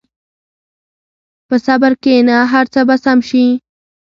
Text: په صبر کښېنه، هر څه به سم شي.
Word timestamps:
په 1.47 1.55
صبر 1.65 1.91
کښېنه، 2.03 2.37
هر 2.53 2.65
څه 2.73 2.79
به 2.87 2.95
سم 3.03 3.19
شي. 3.29 3.45